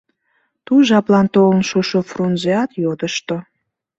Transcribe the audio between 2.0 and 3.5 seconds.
Фрунзеат йодышто.